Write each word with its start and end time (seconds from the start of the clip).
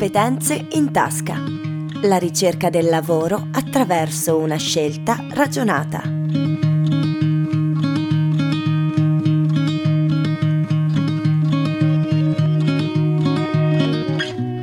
Competenze 0.00 0.68
in 0.70 0.92
tasca. 0.92 1.36
La 2.04 2.16
ricerca 2.16 2.70
del 2.70 2.88
lavoro 2.88 3.48
attraverso 3.52 4.38
una 4.38 4.56
scelta 4.56 5.26
ragionata. 5.28 6.19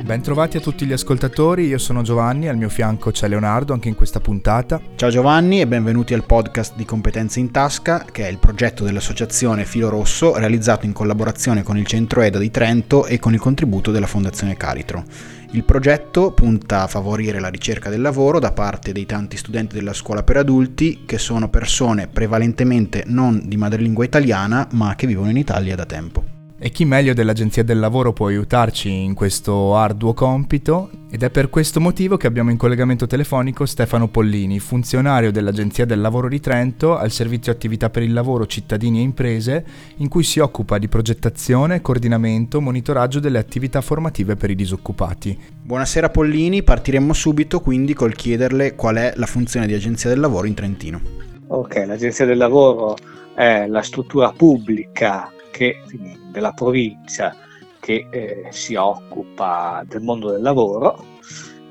Bentrovati 0.08 0.56
a 0.56 0.60
tutti 0.60 0.86
gli 0.86 0.92
ascoltatori, 0.92 1.66
io 1.66 1.76
sono 1.76 2.00
Giovanni, 2.00 2.48
al 2.48 2.56
mio 2.56 2.70
fianco 2.70 3.10
c'è 3.10 3.28
Leonardo 3.28 3.74
anche 3.74 3.88
in 3.88 3.94
questa 3.94 4.20
puntata. 4.20 4.80
Ciao 4.96 5.10
Giovanni 5.10 5.60
e 5.60 5.66
benvenuti 5.66 6.14
al 6.14 6.24
podcast 6.24 6.76
di 6.76 6.86
Competenze 6.86 7.40
in 7.40 7.50
Tasca, 7.50 8.06
che 8.10 8.26
è 8.26 8.30
il 8.30 8.38
progetto 8.38 8.84
dell'associazione 8.84 9.66
Filo 9.66 9.90
Rosso 9.90 10.34
realizzato 10.34 10.86
in 10.86 10.94
collaborazione 10.94 11.62
con 11.62 11.76
il 11.76 11.84
Centro 11.84 12.22
EDA 12.22 12.38
di 12.38 12.50
Trento 12.50 13.04
e 13.04 13.18
con 13.18 13.34
il 13.34 13.38
contributo 13.38 13.90
della 13.90 14.06
Fondazione 14.06 14.56
Caritro. 14.56 15.04
Il 15.50 15.64
progetto 15.64 16.32
punta 16.32 16.84
a 16.84 16.86
favorire 16.86 17.38
la 17.38 17.48
ricerca 17.48 17.90
del 17.90 18.00
lavoro 18.00 18.38
da 18.38 18.52
parte 18.52 18.92
dei 18.92 19.04
tanti 19.04 19.36
studenti 19.36 19.74
della 19.74 19.92
scuola 19.92 20.22
per 20.22 20.38
adulti 20.38 21.02
che 21.04 21.18
sono 21.18 21.50
persone 21.50 22.06
prevalentemente 22.06 23.04
non 23.08 23.42
di 23.44 23.58
madrelingua 23.58 24.06
italiana 24.06 24.68
ma 24.72 24.94
che 24.94 25.06
vivono 25.06 25.28
in 25.28 25.36
Italia 25.36 25.76
da 25.76 25.84
tempo. 25.84 26.37
E 26.60 26.70
chi 26.70 26.84
meglio 26.84 27.14
dell'Agenzia 27.14 27.62
del 27.62 27.78
Lavoro 27.78 28.12
può 28.12 28.26
aiutarci 28.26 28.90
in 28.90 29.14
questo 29.14 29.76
arduo 29.76 30.12
compito? 30.12 30.90
Ed 31.08 31.22
è 31.22 31.30
per 31.30 31.50
questo 31.50 31.78
motivo 31.78 32.16
che 32.16 32.26
abbiamo 32.26 32.50
in 32.50 32.56
collegamento 32.56 33.06
telefonico 33.06 33.64
Stefano 33.64 34.08
Pollini, 34.08 34.58
funzionario 34.58 35.30
dell'Agenzia 35.30 35.84
del 35.84 36.00
Lavoro 36.00 36.28
di 36.28 36.40
Trento 36.40 36.96
al 36.96 37.12
servizio 37.12 37.52
attività 37.52 37.90
per 37.90 38.02
il 38.02 38.12
lavoro 38.12 38.44
cittadini 38.44 38.98
e 38.98 39.02
imprese, 39.02 39.64
in 39.98 40.08
cui 40.08 40.24
si 40.24 40.40
occupa 40.40 40.78
di 40.78 40.88
progettazione, 40.88 41.80
coordinamento, 41.80 42.60
monitoraggio 42.60 43.20
delle 43.20 43.38
attività 43.38 43.80
formative 43.80 44.34
per 44.34 44.50
i 44.50 44.56
disoccupati. 44.56 45.38
Buonasera 45.62 46.10
Pollini, 46.10 46.64
partiremmo 46.64 47.12
subito 47.12 47.60
quindi 47.60 47.94
col 47.94 48.16
chiederle 48.16 48.74
qual 48.74 48.96
è 48.96 49.12
la 49.14 49.26
funzione 49.26 49.68
di 49.68 49.74
Agenzia 49.74 50.10
del 50.10 50.18
Lavoro 50.18 50.48
in 50.48 50.54
Trentino. 50.54 51.00
Ok, 51.46 51.84
l'Agenzia 51.86 52.24
del 52.24 52.36
Lavoro 52.36 52.96
è 53.36 53.68
la 53.68 53.82
struttura 53.82 54.32
pubblica 54.32 55.30
che, 55.58 55.82
della 56.30 56.52
provincia 56.52 57.34
che 57.80 58.06
eh, 58.10 58.46
si 58.50 58.76
occupa 58.76 59.82
del 59.88 60.02
mondo 60.02 60.30
del 60.30 60.40
lavoro 60.40 61.04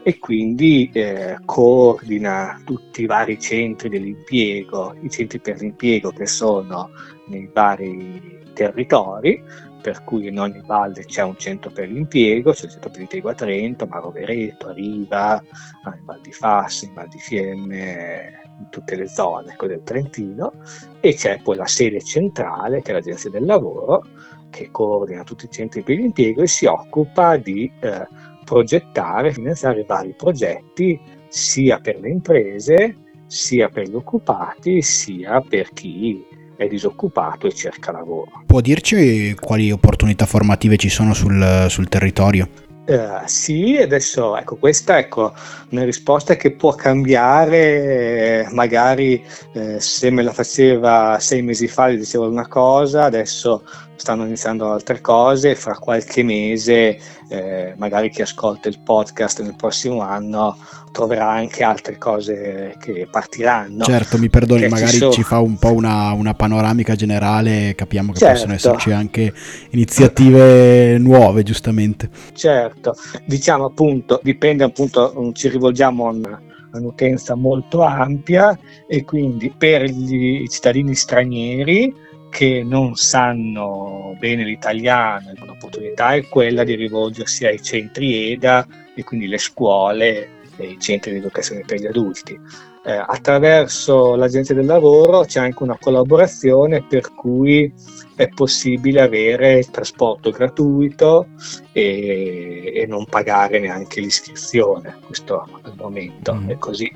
e 0.04 0.20
quindi 0.20 0.90
eh, 0.92 1.38
coordina 1.46 2.62
tutti 2.66 3.04
i 3.04 3.06
vari 3.06 3.40
centri 3.40 3.88
dell'impiego, 3.88 4.94
i 5.02 5.10
centri 5.10 5.40
per 5.40 5.62
l'impiego 5.62 6.12
che 6.12 6.26
sono 6.26 6.90
nei 7.28 7.50
vari 7.54 8.42
territori, 8.54 9.42
per 9.88 10.04
cui 10.04 10.28
in 10.28 10.38
ogni 10.38 10.62
valle 10.66 11.06
c'è 11.06 11.24
un 11.24 11.38
centro 11.38 11.72
per 11.72 11.88
l'impiego, 11.88 12.52
c'è 12.52 12.66
il 12.66 12.72
centro 12.72 12.90
per 12.90 13.00
l'impiego 13.00 13.30
a 13.30 13.34
Trento, 13.34 13.88
a 13.90 14.00
Rovereto, 14.00 14.68
a 14.68 14.74
Riva, 14.74 15.42
in 15.86 16.04
Val 16.04 16.20
di 16.20 16.34
Fassa, 16.34 16.86
in 16.86 16.94
Val 16.94 17.08
di 17.08 17.18
Fiemme, 17.18 18.42
in 18.60 18.68
tutte 18.70 18.98
le 18.98 19.08
zone 19.08 19.54
ecco, 19.54 19.66
del 19.66 19.84
Trentino. 19.84 20.52
E 21.00 21.14
c'è 21.14 21.40
poi 21.42 21.56
la 21.56 21.68
sede 21.68 22.04
centrale 22.04 22.82
che 22.82 22.92
è 22.92 22.96
l'Agenzia 22.96 23.30
del 23.30 23.46
Lavoro 23.46 24.06
che 24.50 24.72
coordina 24.72 25.24
tutti 25.24 25.46
i 25.46 25.50
centri 25.50 25.82
per 25.84 25.96
l'impiego 25.96 26.42
e 26.42 26.48
si 26.48 26.66
occupa 26.66 27.38
di 27.38 27.72
eh, 27.80 28.06
progettare 28.44 29.32
finanziare 29.32 29.86
vari 29.86 30.14
progetti 30.18 31.00
sia 31.30 31.80
per 31.80 31.98
le 32.02 32.10
imprese 32.10 32.98
sia 33.26 33.70
per 33.70 33.88
gli 33.88 33.96
occupati 33.96 34.82
sia 34.82 35.40
per 35.40 35.72
chi 35.72 36.26
è 36.58 36.68
disoccupato 36.68 37.48
e 37.48 37.54
cerca 37.54 37.92
lavoro. 37.92 38.44
Può 38.46 38.60
dirci 38.60 39.36
quali 39.40 39.72
opportunità 39.72 40.26
formative 40.26 40.76
ci 40.76 40.90
sono 40.90 41.14
sul, 41.14 41.68
sul 41.70 41.88
territorio? 41.88 42.50
Uh, 42.88 43.20
sì, 43.26 43.76
adesso 43.76 44.38
ecco, 44.38 44.56
questa 44.56 44.98
ecco, 44.98 45.34
una 45.72 45.84
risposta 45.84 46.38
che 46.38 46.52
può 46.52 46.74
cambiare, 46.74 48.48
magari 48.52 49.22
eh, 49.52 49.82
se 49.82 50.10
me 50.10 50.24
la 50.24 50.32
faceva 50.32 51.18
sei 51.20 51.42
mesi 51.42 51.68
fa 51.68 51.90
gli 51.90 51.98
dicevo 51.98 52.30
una 52.30 52.48
cosa, 52.48 53.04
adesso 53.04 53.64
stanno 53.98 54.26
iniziando 54.26 54.72
altre 54.72 55.02
cose, 55.02 55.56
fra 55.56 55.76
qualche 55.78 56.24
mese 56.24 56.98
eh, 57.28 57.74
magari 57.76 58.10
chi 58.10 58.22
ascolta 58.22 58.70
il 58.70 58.80
podcast 58.80 59.42
nel 59.42 59.56
prossimo 59.56 60.00
anno 60.00 60.58
troverà 60.98 61.30
anche 61.30 61.64
altre 61.64 62.00
cose 62.00 62.76
che 62.80 63.08
partiranno. 63.10 63.84
Certo, 63.84 64.18
mi 64.18 64.32
perdoni, 64.32 64.62
che 64.62 64.68
magari 64.68 64.94
ci, 64.94 64.98
sono... 64.98 65.12
ci, 65.12 65.22
fa 65.22 65.38
un 65.38 65.60
po' 65.60 65.72
una, 65.72 66.12
una 66.14 66.34
panoramica 66.34 66.96
generale, 66.96 67.76
capiamo 67.76 68.14
che 68.14 68.18
certo. 68.18 68.34
possono 68.34 68.54
esserci 68.54 68.90
anche 68.90 69.32
iniziative 69.70 70.98
nuove, 70.98 71.44
giustamente. 71.44 72.10
Certo, 72.34 72.96
diciamo 73.26 73.66
appunto, 73.66 74.20
dipende 74.24 74.64
appunto, 74.64 75.32
ci 75.34 75.50
rivolgiamo 75.50 76.08
a 76.08 76.12
una 76.12 76.42
un'utenza 76.70 77.34
molto 77.34 77.82
ampia 77.82 78.58
e 78.88 79.04
quindi 79.04 79.52
per 79.56 79.84
gli 79.84 80.46
cittadini 80.48 80.94
stranieri 80.94 81.92
che 82.30 82.62
non 82.64 82.96
sanno 82.96 84.16
bene 84.20 84.44
l'italiano, 84.44 85.32
l'opportunità 85.44 86.14
è 86.14 86.28
quella 86.28 86.64
di 86.64 86.76
rivolgersi 86.76 87.46
ai 87.46 87.62
centri 87.64 88.32
EDA 88.34 88.68
e 88.96 89.04
quindi 89.04 89.28
le 89.28 89.38
scuole 89.38 90.37
e 90.58 90.66
i 90.72 90.80
centri 90.80 91.12
di 91.12 91.18
educazione 91.18 91.64
per 91.66 91.80
gli 91.80 91.86
adulti. 91.86 92.40
Eh, 92.84 92.92
attraverso 92.92 94.16
l'Agenzia 94.16 94.56
del 94.56 94.66
Lavoro 94.66 95.26
c'è 95.26 95.40
anche 95.40 95.64
una 95.64 95.78
collaborazione 95.80 96.84
per 96.84 97.14
cui 97.14 97.72
è 98.16 98.30
possibile 98.30 99.02
avere 99.02 99.58
il 99.58 99.70
trasporto 99.70 100.32
gratuito 100.32 101.28
e, 101.74 102.72
e 102.76 102.86
non 102.88 103.06
pagare 103.06 103.60
neanche 103.60 104.00
l'iscrizione, 104.00 104.98
questo 105.06 105.48
al 105.62 105.74
momento 105.76 106.34
mm. 106.34 106.50
è 106.50 106.58
così. 106.58 106.92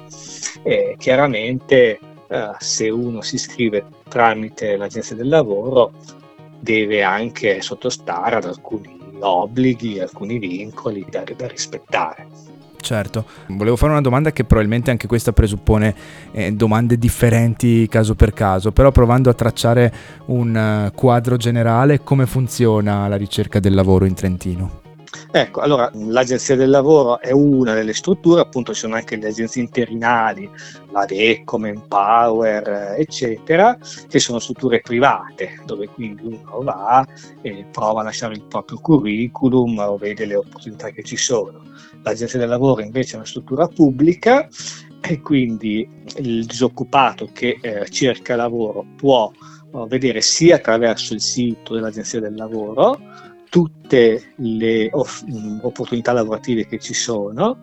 E 0.64 0.96
chiaramente 0.98 2.00
eh, 2.28 2.52
se 2.60 2.90
uno 2.90 3.22
si 3.22 3.36
iscrive 3.36 3.86
tramite 4.08 4.78
l'agenzia 4.78 5.16
del 5.16 5.28
lavoro 5.28 5.92
deve 6.58 7.04
anche 7.04 7.62
sottostare 7.62 8.38
ad 8.38 8.46
alcuni 8.46 8.98
obblighi, 9.20 10.00
alcuni 10.00 10.40
vincoli 10.40 11.06
da, 11.10 11.24
da 11.36 11.48
rispettare. 11.48 12.28
Certo, 12.82 13.26
volevo 13.50 13.76
fare 13.76 13.92
una 13.92 14.02
domanda 14.02 14.32
che 14.32 14.44
probabilmente 14.44 14.90
anche 14.90 15.06
questa 15.06 15.32
presuppone 15.32 15.96
eh, 16.32 16.52
domande 16.52 16.98
differenti 16.98 17.88
caso 17.88 18.16
per 18.16 18.34
caso, 18.34 18.72
però 18.72 18.92
provando 18.92 19.30
a 19.30 19.34
tracciare 19.34 19.94
un 20.26 20.88
uh, 20.88 20.92
quadro 20.94 21.38
generale, 21.38 22.02
come 22.02 22.26
funziona 22.26 23.08
la 23.08 23.18
ricerca 23.18 23.60
del 23.60 23.76
lavoro 23.76 24.06
in 24.06 24.16
Trentino? 24.16 24.81
Ecco, 25.32 25.60
allora 25.60 25.90
l'agenzia 25.94 26.56
del 26.56 26.70
lavoro 26.70 27.20
è 27.20 27.32
una 27.32 27.74
delle 27.74 27.94
strutture, 27.94 28.42
appunto 28.42 28.74
ci 28.74 28.82
sono 28.82 28.96
anche 28.96 29.18
le 29.18 29.28
agenzie 29.28 29.62
interinali, 29.62 30.50
la 30.92 31.06
DECOM, 31.06 31.66
Empower, 31.66 32.96
eccetera, 32.98 33.78
che 34.08 34.20
sono 34.20 34.40
strutture 34.40 34.80
private, 34.82 35.62
dove 35.66 35.88
quindi 35.88 36.24
uno 36.24 36.62
va 36.62 37.06
e 37.42 37.66
prova 37.72 38.02
a 38.02 38.04
lasciare 38.04 38.36
il 38.36 38.44
proprio 38.44 38.78
curriculum 38.80 39.80
o 39.80 39.98
vede 39.98 40.26
le 40.26 40.36
opportunità 40.36 40.90
che 40.90 41.04
ci 41.04 41.18
sono. 41.18 41.62
L'agenzia 42.04 42.40
del 42.40 42.50
lavoro 42.50 42.82
invece 42.82 43.14
è 43.14 43.16
una 43.18 43.26
struttura 43.26 43.68
pubblica 43.68 44.48
e 45.02 45.20
quindi 45.20 45.88
il 46.18 46.46
disoccupato 46.46 47.30
che 47.34 47.58
eh, 47.62 47.90
cerca 47.90 48.36
lavoro 48.36 48.86
può 48.96 49.32
oh, 49.72 49.88
vedere 49.88 50.22
sia 50.22 50.56
attraverso 50.56 51.14
il 51.14 51.22
sito 51.22 51.74
dell'agenzia 51.74 52.20
del 52.20 52.36
lavoro, 52.36 52.98
tutte 53.52 54.32
le 54.38 54.88
off- 54.94 55.26
mm, 55.30 55.60
opportunità 55.64 56.14
lavorative 56.14 56.66
che 56.66 56.80
ci 56.80 56.94
sono 56.94 57.58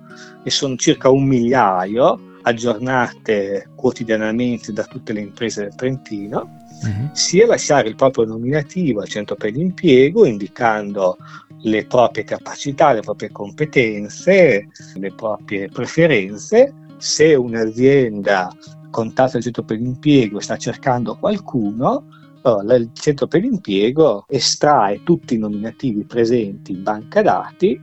e 0.45 0.51
sono 0.51 0.77
circa 0.77 1.09
un 1.09 1.25
migliaio 1.25 2.37
aggiornate 2.43 3.71
quotidianamente 3.75 4.75
da 4.75 4.85
tutte 4.85 5.15
le 5.15 5.21
imprese 5.21 5.63
del 5.63 5.75
Trentino, 5.75 6.59
uh-huh. 6.83 7.09
sia 7.13 7.47
lasciare 7.47 7.89
il 7.89 7.95
proprio 7.95 8.27
nominativo 8.27 9.01
al 9.01 9.09
centro 9.09 9.35
per 9.35 9.53
l'impiego 9.53 10.27
indicando 10.27 11.17
le 11.63 11.87
proprie 11.87 12.25
capacità, 12.25 12.93
le 12.93 13.01
proprie 13.01 13.33
competenze, 13.33 14.69
le 14.95 15.13
proprie 15.15 15.69
preferenze. 15.69 16.75
Se 16.99 17.35
un'azienda 17.35 18.55
contatta 18.91 19.39
il 19.39 19.43
centro 19.43 19.63
per 19.63 19.79
l'impiego 19.79 20.39
e 20.39 20.43
sta 20.43 20.59
cercando 20.59 21.17
qualcuno, 21.17 22.05
allora, 22.43 22.77
il 22.77 22.91
centro 22.93 23.27
per 23.27 23.43
l'impiego 23.43 24.25
estrae 24.29 25.03
tutti 25.03 25.35
i 25.35 25.39
nominativi 25.39 26.05
presenti 26.05 26.73
in 26.73 26.83
banca 26.83 27.23
dati 27.23 27.81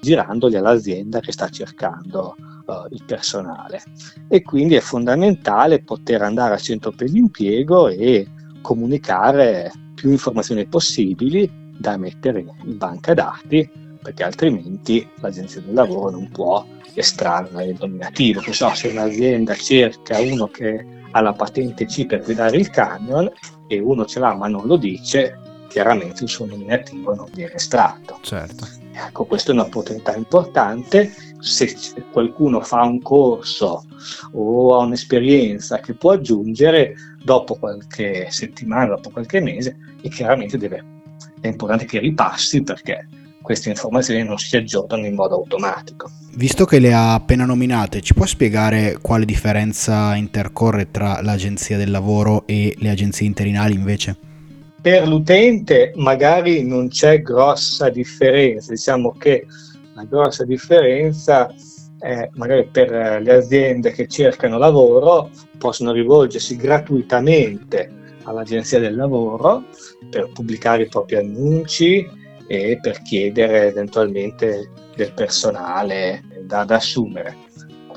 girandoli 0.00 0.56
all'azienda 0.56 1.20
che 1.20 1.32
sta 1.32 1.48
cercando 1.48 2.36
uh, 2.66 2.92
il 2.92 3.02
personale 3.04 3.82
e 4.28 4.42
quindi 4.42 4.74
è 4.74 4.80
fondamentale 4.80 5.82
poter 5.82 6.22
andare 6.22 6.54
al 6.54 6.60
centro 6.60 6.92
per 6.92 7.10
l'impiego 7.10 7.88
e 7.88 8.26
comunicare 8.60 9.72
più 9.94 10.10
informazioni 10.10 10.66
possibili 10.66 11.50
da 11.78 11.96
mettere 11.96 12.44
in 12.64 12.76
banca 12.76 13.14
dati 13.14 13.68
perché 14.02 14.22
altrimenti 14.22 15.08
l'agenzia 15.20 15.60
del 15.60 15.74
lavoro 15.74 16.10
non 16.10 16.28
può 16.30 16.64
estrarre 16.94 17.66
il 17.66 17.76
nominativo. 17.78 18.40
So, 18.52 18.72
se 18.74 18.88
un'azienda 18.88 19.54
cerca 19.54 20.20
uno 20.20 20.46
che 20.46 20.95
ha 21.10 21.20
la 21.20 21.32
patente 21.32 21.86
C 21.86 22.06
per 22.06 22.22
guidare 22.22 22.56
il 22.56 22.70
camion 22.70 23.30
e 23.66 23.78
uno 23.78 24.04
ce 24.04 24.18
l'ha 24.20 24.34
ma 24.34 24.48
non 24.48 24.66
lo 24.66 24.76
dice, 24.76 25.38
chiaramente 25.68 26.24
il 26.24 26.30
suo 26.30 26.46
nominativo 26.46 27.14
non 27.14 27.28
viene 27.32 27.54
estratto. 27.54 28.18
Certo. 28.22 28.66
Ecco, 28.92 29.26
questa 29.26 29.50
è 29.50 29.54
una 29.54 29.64
opportunità 29.64 30.16
importante. 30.16 31.12
Se 31.38 31.76
qualcuno 32.12 32.60
fa 32.60 32.82
un 32.82 33.02
corso 33.02 33.84
o 34.32 34.74
ha 34.74 34.78
un'esperienza 34.78 35.80
che 35.80 35.94
può 35.94 36.12
aggiungere 36.12 36.94
dopo 37.22 37.56
qualche 37.56 38.28
settimana, 38.30 38.94
dopo 38.94 39.10
qualche 39.10 39.40
mese, 39.40 39.76
e 40.00 40.08
chiaramente 40.08 40.56
deve, 40.56 40.82
è 41.40 41.48
importante 41.48 41.84
che 41.84 41.98
ripassi 41.98 42.62
perché 42.62 43.06
queste 43.46 43.68
informazioni 43.68 44.24
non 44.24 44.38
si 44.38 44.56
aggiornano 44.56 45.06
in 45.06 45.14
modo 45.14 45.36
automatico. 45.36 46.10
Visto 46.34 46.64
che 46.64 46.80
le 46.80 46.92
ha 46.92 47.14
appena 47.14 47.44
nominate, 47.44 48.00
ci 48.00 48.12
può 48.12 48.26
spiegare 48.26 48.98
quale 49.00 49.24
differenza 49.24 50.16
intercorre 50.16 50.90
tra 50.90 51.22
l'agenzia 51.22 51.76
del 51.76 51.92
lavoro 51.92 52.42
e 52.44 52.74
le 52.76 52.90
agenzie 52.90 53.24
interinali 53.24 53.74
invece? 53.74 54.16
per 54.86 55.08
l'utente 55.08 55.90
magari 55.96 56.64
non 56.64 56.86
c'è 56.86 57.20
grossa 57.20 57.88
differenza, 57.88 58.70
diciamo 58.70 59.16
che 59.18 59.44
la 59.94 60.04
grossa 60.04 60.44
differenza 60.44 61.52
è 61.98 62.28
magari 62.34 62.68
per 62.70 63.20
le 63.20 63.34
aziende 63.34 63.90
che 63.90 64.06
cercano 64.06 64.58
lavoro 64.58 65.30
possono 65.58 65.90
rivolgersi 65.90 66.54
gratuitamente 66.54 67.90
all'agenzia 68.22 68.78
del 68.78 68.94
lavoro 68.94 69.64
per 70.08 70.30
pubblicare 70.32 70.82
i 70.84 70.88
propri 70.88 71.16
annunci 71.16 72.08
e 72.46 72.78
per 72.80 73.02
chiedere 73.02 73.68
eventualmente 73.68 74.70
del 74.94 75.12
personale 75.12 76.22
da, 76.42 76.64
da 76.64 76.76
assumere. 76.76 77.45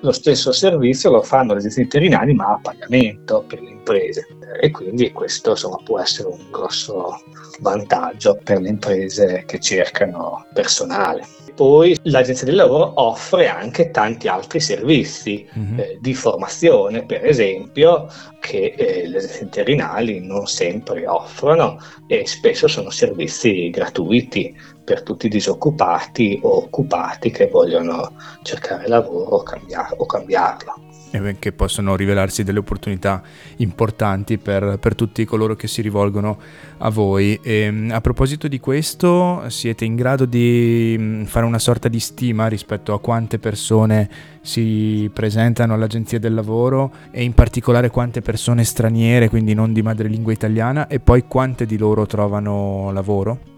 Lo 0.02 0.12
stesso 0.12 0.52
servizio 0.52 1.12
lo 1.12 1.22
fanno 1.22 1.54
le 1.54 1.60
agenzie 1.60 1.84
interinali 1.84 2.34
ma 2.34 2.54
a 2.54 2.60
pagamento 2.62 3.44
per 3.48 3.62
le 3.62 3.72
imprese 3.72 4.28
e 4.62 4.72
quindi 4.72 5.12
questo 5.12 5.52
insomma, 5.52 5.78
può 5.84 6.00
essere 6.00 6.30
un 6.30 6.50
grosso 6.52 7.22
vantaggio 7.60 8.40
per 8.44 8.62
le 8.62 8.70
imprese 8.70 9.44
che 9.46 9.60
cercano 9.60 10.46
personale. 10.54 11.26
Poi 11.60 11.98
l'Agenzia 12.04 12.46
del 12.46 12.56
Lavoro 12.56 12.94
offre 12.96 13.50
anche 13.50 13.92
tanti 13.92 14.30
altri 14.30 14.62
servizi 14.62 15.46
mm-hmm. 15.58 15.80
eh, 15.80 15.98
di 16.00 16.14
formazione, 16.14 17.06
per 17.06 17.26
esempio, 17.26 18.08
che 18.40 18.74
eh, 18.78 19.06
le 19.06 19.18
agenzie 19.18 19.44
interinali 19.44 20.26
non 20.26 20.48
sempre 20.48 21.06
offrono 21.06 21.78
e 22.08 22.26
spesso 22.26 22.70
sono 22.70 22.90
servizi 22.90 23.70
gratuiti 23.72 24.56
per 24.90 25.04
tutti 25.04 25.28
i 25.28 25.30
disoccupati 25.30 26.40
o 26.42 26.64
occupati 26.64 27.30
che 27.30 27.46
vogliono 27.46 28.14
cercare 28.42 28.88
lavoro 28.88 29.36
o, 29.36 29.44
cambiar- 29.44 29.94
o 29.96 30.06
cambiarlo 30.08 30.74
e 31.12 31.36
che 31.38 31.52
possono 31.52 31.96
rivelarsi 31.96 32.44
delle 32.44 32.58
opportunità 32.58 33.22
importanti 33.58 34.40
per, 34.40 34.78
per 34.80 34.96
tutti 34.96 35.26
coloro 35.26 35.56
che 35.56 35.68
si 35.68 35.82
rivolgono 35.82 36.40
a 36.80 36.90
voi. 36.90 37.40
E, 37.42 37.62
ehm, 37.62 37.92
a 37.92 38.02
proposito 38.02 38.48
di 38.48 38.60
questo, 38.60 39.44
siete 39.48 39.86
in 39.86 39.96
grado 39.96 40.26
di 40.26 40.96
mm, 40.98 41.24
fare 41.24 41.46
una 41.46 41.60
sorta 41.60 41.88
di 41.88 42.00
stima 42.00 42.48
rispetto 42.48 42.94
a 42.94 43.00
quante 43.00 43.38
persone 43.38 44.10
si 44.42 45.10
presentano 45.14 45.74
all'agenzia 45.74 46.20
del 46.20 46.34
lavoro 46.34 46.92
e 47.12 47.24
in 47.24 47.34
particolare 47.34 47.90
quante 47.90 48.22
persone 48.22 48.64
straniere, 48.64 49.30
quindi 49.30 49.54
non 49.54 49.74
di 49.74 49.82
madrelingua 49.82 50.32
italiana, 50.32 50.88
e 50.88 51.00
poi 51.00 51.26
quante 51.28 51.66
di 51.66 51.78
loro 51.78 52.06
trovano 52.06 52.92
lavoro? 52.92 53.49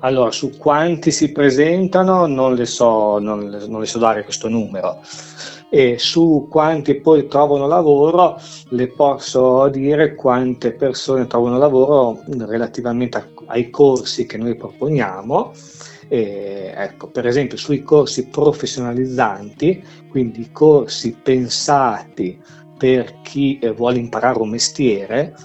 Allora, 0.00 0.30
su 0.30 0.56
quanti 0.56 1.10
si 1.10 1.30
presentano 1.30 2.26
non 2.26 2.54
le 2.54 2.66
so, 2.66 3.18
non 3.18 3.50
le, 3.50 3.66
non 3.66 3.80
le 3.80 3.86
so 3.86 3.98
dare 3.98 4.24
questo 4.24 4.48
numero 4.48 5.00
e 5.72 5.98
su 5.98 6.48
quanti 6.50 6.96
poi 6.96 7.28
trovano 7.28 7.68
lavoro 7.68 8.36
le 8.70 8.88
posso 8.88 9.68
dire 9.68 10.16
quante 10.16 10.72
persone 10.72 11.28
trovano 11.28 11.58
lavoro 11.58 12.22
relativamente 12.26 13.18
a, 13.18 13.28
ai 13.46 13.70
corsi 13.70 14.26
che 14.26 14.36
noi 14.36 14.56
proponiamo. 14.56 15.52
E, 16.08 16.72
ecco, 16.74 17.06
per 17.06 17.24
esempio 17.26 17.56
sui 17.56 17.84
corsi 17.84 18.26
professionalizzanti, 18.26 19.84
quindi 20.10 20.50
corsi 20.50 21.16
pensati 21.22 22.36
per 22.76 23.20
chi 23.22 23.58
eh, 23.60 23.70
vuole 23.70 23.98
imparare 23.98 24.40
un 24.40 24.48
mestiere, 24.48 25.36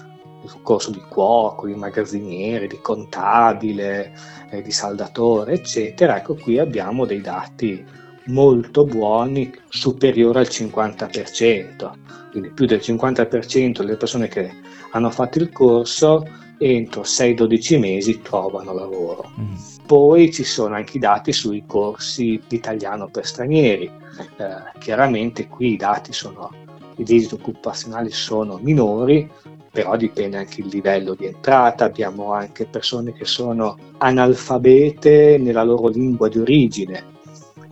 il 0.46 0.62
corso 0.62 0.90
di 0.90 1.02
cuoco, 1.08 1.66
di 1.66 1.74
magazziniere, 1.74 2.66
di 2.66 2.80
contabile, 2.80 4.12
eh, 4.50 4.62
di 4.62 4.70
saldatore, 4.70 5.52
eccetera, 5.52 6.16
ecco 6.16 6.34
qui 6.34 6.58
abbiamo 6.58 7.04
dei 7.04 7.20
dati 7.20 7.84
molto 8.26 8.84
buoni, 8.84 9.52
superiore 9.68 10.40
al 10.40 10.46
50%, 10.46 11.92
quindi 12.30 12.50
più 12.50 12.66
del 12.66 12.80
50% 12.80 13.78
delle 13.78 13.96
persone 13.96 14.28
che 14.28 14.50
hanno 14.92 15.10
fatto 15.10 15.38
il 15.38 15.50
corso 15.50 16.26
entro 16.58 17.02
6-12 17.02 17.78
mesi 17.78 18.22
trovano 18.22 18.72
lavoro. 18.72 19.30
Mm. 19.38 19.54
Poi 19.86 20.32
ci 20.32 20.42
sono 20.44 20.74
anche 20.74 20.96
i 20.96 21.00
dati 21.00 21.32
sui 21.32 21.64
corsi 21.66 22.40
di 22.46 22.56
italiano 22.56 23.08
per 23.08 23.26
stranieri. 23.26 23.84
Eh, 23.84 24.78
chiaramente 24.78 25.48
qui 25.48 25.72
i 25.72 25.76
dati 25.76 26.12
sono, 26.12 26.50
i 26.96 27.04
dati 27.04 27.28
occupazionali 27.32 28.10
sono 28.10 28.58
minori, 28.60 29.30
però 29.76 29.94
dipende 29.94 30.38
anche 30.38 30.62
il 30.62 30.68
livello 30.68 31.12
di 31.12 31.26
entrata. 31.26 31.84
Abbiamo 31.84 32.32
anche 32.32 32.64
persone 32.64 33.12
che 33.12 33.26
sono 33.26 33.76
analfabete 33.98 35.36
nella 35.36 35.62
loro 35.62 35.88
lingua 35.88 36.30
di 36.30 36.38
origine, 36.38 37.04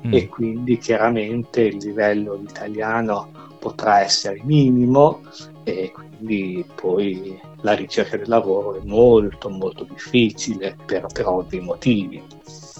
mm. 0.06 0.12
e 0.12 0.28
quindi 0.28 0.76
chiaramente 0.76 1.62
il 1.62 1.78
livello 1.78 2.38
italiano 2.46 3.30
potrà 3.58 4.02
essere 4.02 4.38
minimo 4.44 5.22
e 5.62 5.92
quindi 5.92 6.62
poi 6.74 7.40
la 7.62 7.72
ricerca 7.72 8.18
del 8.18 8.28
lavoro 8.28 8.74
è 8.74 8.84
molto 8.84 9.48
molto 9.48 9.84
difficile 9.84 10.76
per, 10.84 11.06
per 11.10 11.26
ovvi 11.26 11.60
motivi. 11.60 12.22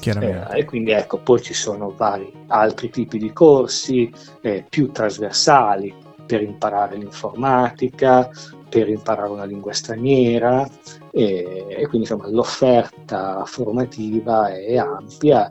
Eh, 0.05 0.45
e 0.59 0.65
quindi 0.67 0.91
ecco, 0.91 1.17
poi 1.17 1.41
ci 1.41 1.55
sono 1.55 1.95
vari 1.97 2.31
altri 2.49 2.91
tipi 2.91 3.17
di 3.17 3.33
corsi 3.33 4.13
eh, 4.43 4.67
più 4.69 4.93
trasversali 4.93 5.95
per 6.27 6.43
imparare 6.43 6.97
l'informatica, 6.97 8.31
per 8.69 8.89
imparare 8.89 9.31
una 9.31 9.45
lingua 9.45 9.73
straniera 9.73 10.69
e, 11.13 11.65
e 11.69 11.87
quindi 11.87 12.09
insomma, 12.09 12.29
l'offerta 12.29 13.45
formativa 13.45 14.53
è 14.53 14.77
ampia. 14.77 15.51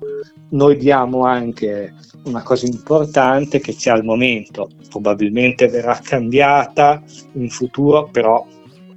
Noi 0.50 0.78
diamo 0.78 1.26
anche 1.26 1.94
una 2.26 2.44
cosa 2.44 2.66
importante 2.66 3.60
che 3.60 3.74
c'è 3.74 3.92
al 3.92 4.04
momento, 4.04 4.70
probabilmente 4.90 5.68
verrà 5.68 6.00
cambiata 6.02 7.02
in 7.34 7.50
futuro, 7.50 8.10
però 8.12 8.46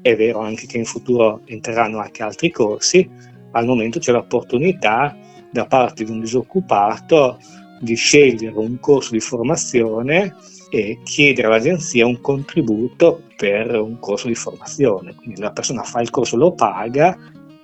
è 0.02 0.14
vero 0.14 0.40
anche 0.40 0.66
che 0.66 0.78
in 0.78 0.84
futuro 0.84 1.40
entreranno 1.46 1.98
anche 1.98 2.22
altri 2.22 2.50
corsi, 2.50 3.08
al 3.52 3.64
momento 3.64 3.98
c'è 3.98 4.12
l'opportunità 4.12 5.16
da 5.50 5.66
parte 5.66 6.04
di 6.04 6.10
un 6.10 6.20
disoccupato 6.20 7.38
di 7.80 7.94
scegliere 7.94 8.56
un 8.56 8.78
corso 8.78 9.12
di 9.12 9.20
formazione 9.20 10.34
e 10.70 10.98
chiedere 11.04 11.46
all'agenzia 11.46 12.06
un 12.06 12.20
contributo 12.20 13.22
per 13.36 13.74
un 13.74 13.98
corso 13.98 14.28
di 14.28 14.34
formazione. 14.34 15.14
Quindi 15.14 15.40
la 15.40 15.52
persona 15.52 15.82
fa 15.82 16.00
il 16.00 16.10
corso, 16.10 16.36
lo 16.36 16.52
paga 16.52 17.16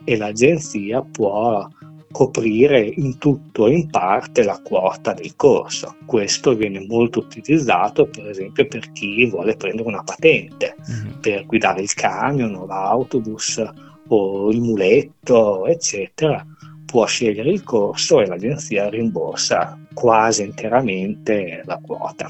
e 0.04 0.16
l'agenzia 0.16 1.02
può 1.02 1.68
coprire 2.12 2.80
in 2.80 3.18
tutto 3.18 3.64
o 3.64 3.68
in 3.68 3.88
parte 3.88 4.44
la 4.44 4.61
quota 4.62 5.12
del 5.14 5.35
corso. 5.35 5.97
Questo 6.04 6.54
viene 6.54 6.85
molto 6.87 7.21
utilizzato 7.21 8.06
per 8.06 8.28
esempio 8.28 8.66
per 8.68 8.92
chi 8.92 9.26
vuole 9.26 9.56
prendere 9.56 9.88
una 9.88 10.02
patente, 10.04 10.76
mm-hmm. 10.78 11.18
per 11.21 11.47
guidare 11.47 11.80
il 11.80 11.92
camion 11.94 12.54
o 12.54 12.66
l'autobus 12.66 13.62
o 14.09 14.50
il 14.50 14.61
muletto, 14.61 15.66
eccetera. 15.66 16.47
Può 16.85 17.06
scegliere 17.06 17.50
il 17.50 17.64
corso 17.64 18.21
e 18.21 18.26
l'agenzia 18.26 18.90
rimborsa 18.90 19.78
quasi 19.94 20.42
interamente 20.42 21.62
la 21.64 21.80
quota. 21.82 22.28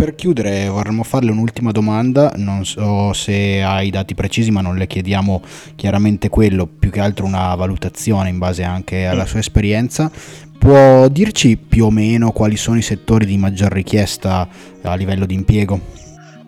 Per 0.00 0.14
chiudere 0.14 0.66
vorremmo 0.66 1.02
farle 1.02 1.30
un'ultima 1.30 1.72
domanda, 1.72 2.32
non 2.36 2.64
so 2.64 3.12
se 3.12 3.62
ha 3.62 3.82
i 3.82 3.90
dati 3.90 4.14
precisi 4.14 4.50
ma 4.50 4.62
non 4.62 4.76
le 4.76 4.86
chiediamo 4.86 5.42
chiaramente 5.76 6.30
quello, 6.30 6.66
più 6.66 6.88
che 6.88 7.00
altro 7.00 7.26
una 7.26 7.54
valutazione 7.54 8.30
in 8.30 8.38
base 8.38 8.62
anche 8.62 9.04
alla 9.04 9.26
sua 9.26 9.40
esperienza. 9.40 10.10
Può 10.58 11.06
dirci 11.08 11.58
più 11.58 11.84
o 11.84 11.90
meno 11.90 12.32
quali 12.32 12.56
sono 12.56 12.78
i 12.78 12.82
settori 12.82 13.26
di 13.26 13.36
maggior 13.36 13.70
richiesta 13.70 14.48
a 14.80 14.94
livello 14.94 15.26
di 15.26 15.34
impiego? 15.34 15.78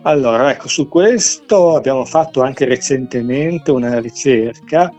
Allora, 0.01 0.49
ecco, 0.49 0.67
su 0.67 0.89
questo 0.89 1.75
abbiamo 1.75 2.05
fatto 2.05 2.41
anche 2.41 2.65
recentemente 2.65 3.69
una 3.69 3.99
ricerca 3.99 4.91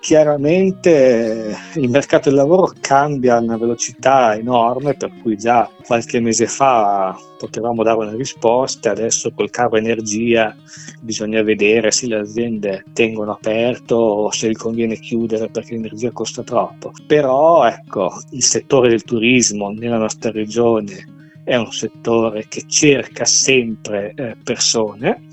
Chiaramente 0.00 1.54
il 1.74 1.90
mercato 1.90 2.30
del 2.30 2.38
lavoro 2.38 2.72
cambia 2.80 3.36
a 3.36 3.40
una 3.40 3.58
velocità 3.58 4.34
enorme, 4.34 4.94
per 4.94 5.12
cui 5.20 5.36
già 5.36 5.70
qualche 5.84 6.20
mese 6.20 6.46
fa 6.46 7.14
potevamo 7.38 7.82
dare 7.82 7.98
una 7.98 8.16
risposta, 8.16 8.90
adesso 8.90 9.30
col 9.32 9.50
caro 9.50 9.76
energia 9.76 10.56
bisogna 11.00 11.42
vedere 11.42 11.90
se 11.90 12.06
le 12.06 12.16
aziende 12.16 12.82
tengono 12.94 13.32
aperto 13.32 13.94
o 13.96 14.30
se 14.30 14.48
gli 14.48 14.56
conviene 14.56 14.98
chiudere 14.98 15.48
perché 15.48 15.74
l'energia 15.74 16.10
costa 16.12 16.42
troppo. 16.42 16.92
Però 17.06 17.66
ecco, 17.66 18.10
il 18.30 18.42
settore 18.42 18.88
del 18.88 19.04
turismo 19.04 19.68
nella 19.68 19.98
nostra 19.98 20.30
regione 20.30 21.06
è 21.44 21.56
un 21.56 21.72
settore 21.72 22.46
che 22.48 22.64
cerca 22.66 23.26
sempre 23.26 24.14
eh, 24.16 24.36
persone, 24.42 25.26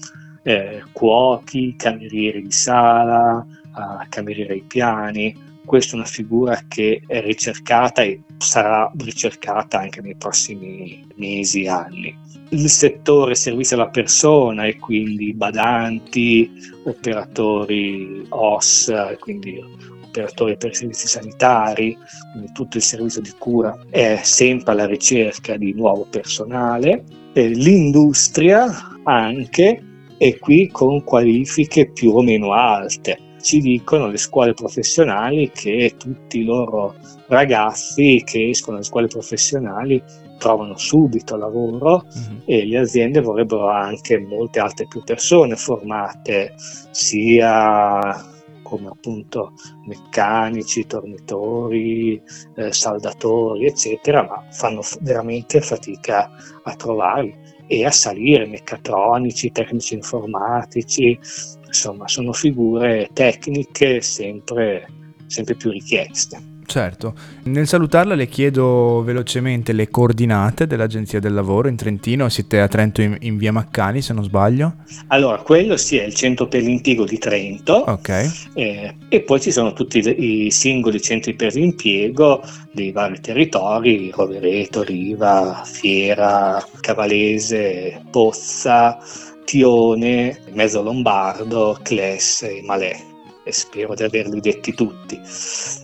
eh, 0.43 0.83
cuochi, 0.91 1.75
camerieri 1.77 2.41
di 2.41 2.51
sala, 2.51 3.45
a 3.77 4.05
cameriere 4.09 4.53
ai 4.53 4.63
piani. 4.63 5.35
Questa 5.65 5.93
è 5.93 5.95
una 5.95 6.05
figura 6.05 6.61
che 6.67 7.01
è 7.05 7.21
ricercata 7.21 8.01
e 8.01 8.21
sarà 8.37 8.89
ricercata 8.97 9.79
anche 9.79 10.01
nei 10.01 10.15
prossimi 10.15 11.05
mesi 11.15 11.67
anni. 11.67 12.17
Il 12.49 12.69
settore 12.69 13.35
servizio 13.35 13.75
alla 13.75 13.89
persona 13.89 14.65
e 14.65 14.77
quindi 14.77 15.33
badanti, 15.33 16.49
operatori 16.85 18.25
OS, 18.29 18.93
quindi 19.19 19.61
operatori 20.05 20.55
per 20.55 20.71
i 20.71 20.75
servizi 20.75 21.07
sanitari, 21.07 21.97
quindi 22.31 22.51
tutto 22.53 22.77
il 22.77 22.83
servizio 22.83 23.19
di 23.19 23.33
cura 23.37 23.77
è 23.89 24.21
sempre 24.23 24.71
alla 24.71 24.85
ricerca 24.85 25.57
di 25.57 25.73
nuovo 25.73 26.07
personale. 26.09 27.03
L'industria 27.33 28.65
anche 29.03 29.83
e 30.17 30.39
qui 30.39 30.69
con 30.69 31.03
qualifiche 31.03 31.91
più 31.91 32.15
o 32.15 32.21
meno 32.21 32.53
alte. 32.53 33.19
Ci 33.41 33.59
dicono 33.59 34.07
le 34.07 34.17
scuole 34.17 34.53
professionali 34.53 35.51
che 35.53 35.95
tutti 35.97 36.39
i 36.39 36.43
loro 36.43 36.95
ragazzi 37.27 38.21
che 38.25 38.49
escono 38.49 38.77
dalle 38.77 38.87
scuole 38.87 39.07
professionali 39.07 40.01
trovano 40.37 40.77
subito 40.77 41.35
lavoro 41.35 42.05
mm-hmm. 42.05 42.39
e 42.45 42.65
le 42.65 42.77
aziende 42.77 43.21
vorrebbero 43.21 43.69
anche 43.69 44.19
molte 44.19 44.59
altre 44.59 44.87
più 44.87 45.03
persone 45.03 45.55
formate 45.55 46.53
sia 46.91 48.35
come 48.67 48.89
appunto 48.89 49.53
meccanici, 49.85 50.85
tornitori, 50.85 52.21
eh, 52.55 52.73
saldatori, 52.73 53.65
eccetera, 53.65 54.23
ma 54.23 54.43
fanno 54.51 54.81
veramente 54.99 55.61
fatica 55.61 56.29
a 56.63 56.75
trovarli 56.75 57.33
e 57.67 57.85
a 57.85 57.91
salire 57.91 58.47
meccatronici, 58.47 59.51
tecnici 59.51 59.93
informatici, 59.93 61.17
insomma 61.65 62.07
sono 62.07 62.33
figure 62.33 63.09
tecniche 63.13 64.01
sempre, 64.01 64.87
sempre 65.27 65.55
più 65.55 65.71
richieste. 65.71 66.56
Certo, 66.67 67.13
nel 67.43 67.65
salutarla 67.65 68.13
le 68.13 68.27
chiedo 68.27 69.01
velocemente 69.01 69.71
le 69.71 69.89
coordinate 69.89 70.67
dell'Agenzia 70.67 71.21
del 71.21 71.33
Lavoro 71.33 71.69
in 71.69 71.77
Trentino, 71.77 72.27
siete 72.27 72.59
a 72.59 72.67
Trento 72.67 73.01
in, 73.01 73.15
in 73.21 73.37
via 73.37 73.53
Maccani 73.53 74.01
se 74.01 74.11
non 74.11 74.25
sbaglio? 74.25 74.75
Allora, 75.07 75.37
quello 75.37 75.77
sì 75.77 75.95
è 75.97 76.03
il 76.03 76.13
centro 76.13 76.49
per 76.49 76.63
l'impiego 76.63 77.05
di 77.05 77.17
Trento 77.19 77.89
okay. 77.89 78.29
eh, 78.55 78.95
e 79.07 79.21
poi 79.21 79.39
ci 79.39 79.51
sono 79.51 79.71
tutti 79.71 79.99
i 79.99 80.51
singoli 80.51 80.99
centri 80.99 81.35
per 81.35 81.53
l'impiego 81.53 82.43
dei 82.73 82.91
vari 82.91 83.21
territori, 83.21 84.11
Rovereto, 84.13 84.83
Riva, 84.83 85.61
Fiera, 85.63 86.61
Cavalese, 86.81 88.03
Pozza, 88.11 88.99
Tione, 89.45 90.37
Mezzo 90.51 90.81
Lombardo, 90.81 91.79
Cles 91.81 92.41
e 92.41 92.61
Malè 92.65 93.06
e 93.47 93.53
spero 93.53 93.95
di 93.95 94.03
averli 94.03 94.39
detti 94.39 94.71
tutti. 94.73 95.19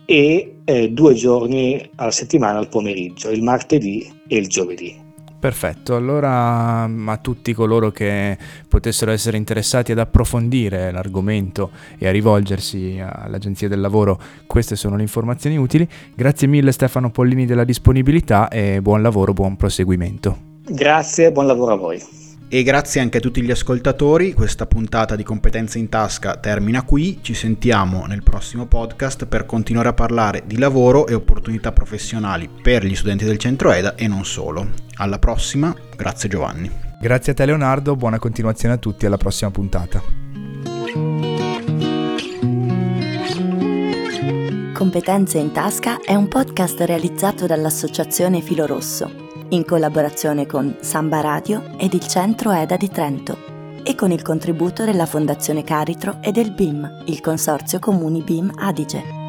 e 0.04 0.56
eh, 0.64 0.90
due 0.90 1.14
giorni 1.14 1.90
alla 1.96 2.10
settimana 2.10 2.58
al 2.58 2.68
pomeriggio, 2.68 3.30
il 3.30 3.42
martedì 3.42 4.10
e 4.28 4.36
il 4.36 4.48
giovedì. 4.48 5.08
Perfetto, 5.40 5.96
allora 5.96 6.82
a 6.82 7.16
tutti 7.16 7.54
coloro 7.54 7.90
che 7.90 8.36
potessero 8.68 9.10
essere 9.10 9.38
interessati 9.38 9.90
ad 9.90 9.98
approfondire 9.98 10.92
l'argomento 10.92 11.70
e 11.96 12.06
a 12.06 12.10
rivolgersi 12.10 13.02
all'Agenzia 13.02 13.66
del 13.66 13.80
Lavoro, 13.80 14.20
queste 14.46 14.76
sono 14.76 14.96
le 14.96 15.02
informazioni 15.02 15.56
utili. 15.56 15.88
Grazie 16.14 16.46
mille 16.46 16.72
Stefano 16.72 17.10
Pollini 17.10 17.46
della 17.46 17.64
disponibilità 17.64 18.48
e 18.48 18.82
buon 18.82 19.00
lavoro, 19.00 19.32
buon 19.32 19.56
proseguimento. 19.56 20.36
Grazie, 20.62 21.32
buon 21.32 21.46
lavoro 21.46 21.72
a 21.72 21.76
voi. 21.76 22.19
E 22.52 22.64
grazie 22.64 23.00
anche 23.00 23.18
a 23.18 23.20
tutti 23.20 23.42
gli 23.42 23.50
ascoltatori, 23.52 24.32
questa 24.32 24.66
puntata 24.66 25.14
di 25.14 25.22
Competenze 25.22 25.78
in 25.78 25.88
Tasca 25.88 26.34
termina 26.34 26.82
qui, 26.82 27.20
ci 27.22 27.32
sentiamo 27.32 28.06
nel 28.06 28.24
prossimo 28.24 28.66
podcast 28.66 29.26
per 29.26 29.46
continuare 29.46 29.90
a 29.90 29.92
parlare 29.92 30.42
di 30.46 30.58
lavoro 30.58 31.06
e 31.06 31.14
opportunità 31.14 31.70
professionali 31.70 32.48
per 32.48 32.84
gli 32.84 32.96
studenti 32.96 33.24
del 33.24 33.38
centro 33.38 33.70
EDA 33.70 33.94
e 33.94 34.08
non 34.08 34.24
solo. 34.24 34.68
Alla 34.94 35.20
prossima, 35.20 35.72
grazie 35.94 36.28
Giovanni. 36.28 36.68
Grazie 37.00 37.30
a 37.30 37.34
te 37.36 37.46
Leonardo, 37.46 37.94
buona 37.94 38.18
continuazione 38.18 38.74
a 38.74 38.78
tutti, 38.78 39.06
alla 39.06 39.16
prossima 39.16 39.52
puntata. 39.52 40.02
Competenze 44.74 45.38
in 45.38 45.52
Tasca 45.52 46.00
è 46.00 46.16
un 46.16 46.26
podcast 46.26 46.80
realizzato 46.80 47.46
dall'Associazione 47.46 48.40
Filo 48.40 48.66
Rosso 48.66 49.19
in 49.50 49.64
collaborazione 49.64 50.46
con 50.46 50.76
Samba 50.80 51.20
Radio 51.20 51.74
ed 51.76 51.94
il 51.94 52.06
Centro 52.06 52.52
EDA 52.52 52.76
di 52.76 52.88
Trento 52.88 53.38
e 53.82 53.94
con 53.94 54.10
il 54.10 54.22
contributo 54.22 54.84
della 54.84 55.06
Fondazione 55.06 55.64
Caritro 55.64 56.18
e 56.20 56.32
del 56.32 56.52
BIM, 56.52 57.04
il 57.06 57.20
Consorzio 57.20 57.78
Comuni 57.78 58.22
BIM 58.22 58.52
Adige. 58.56 59.19